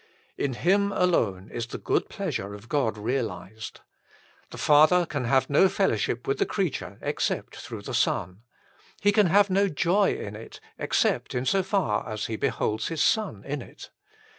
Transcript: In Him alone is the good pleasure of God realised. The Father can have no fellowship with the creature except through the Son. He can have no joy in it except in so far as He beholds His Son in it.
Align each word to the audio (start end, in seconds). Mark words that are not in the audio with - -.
In 0.35 0.53
Him 0.53 0.91
alone 0.91 1.47
is 1.53 1.67
the 1.67 1.77
good 1.77 2.09
pleasure 2.09 2.55
of 2.55 2.67
God 2.67 2.97
realised. 2.97 3.81
The 4.49 4.57
Father 4.57 5.05
can 5.05 5.25
have 5.25 5.47
no 5.47 5.69
fellowship 5.69 6.25
with 6.25 6.39
the 6.39 6.45
creature 6.47 6.97
except 7.03 7.57
through 7.57 7.83
the 7.83 7.93
Son. 7.93 8.41
He 8.99 9.11
can 9.11 9.27
have 9.27 9.51
no 9.51 9.67
joy 9.69 10.13
in 10.15 10.35
it 10.35 10.59
except 10.79 11.35
in 11.35 11.45
so 11.45 11.61
far 11.61 12.09
as 12.09 12.25
He 12.25 12.35
beholds 12.35 12.87
His 12.87 13.03
Son 13.03 13.43
in 13.45 13.61
it. 13.61 13.91